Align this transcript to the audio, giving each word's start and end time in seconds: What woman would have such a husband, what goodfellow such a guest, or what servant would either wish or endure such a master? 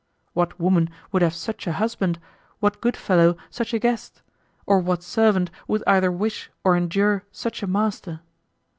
What 0.33 0.59
woman 0.59 0.89
would 1.11 1.21
have 1.21 1.35
such 1.35 1.67
a 1.67 1.73
husband, 1.73 2.19
what 2.59 2.81
goodfellow 2.81 3.37
such 3.51 3.71
a 3.71 3.77
guest, 3.77 4.23
or 4.65 4.79
what 4.79 5.03
servant 5.03 5.51
would 5.67 5.83
either 5.85 6.11
wish 6.11 6.49
or 6.63 6.75
endure 6.75 7.23
such 7.31 7.61
a 7.61 7.67
master? 7.67 8.21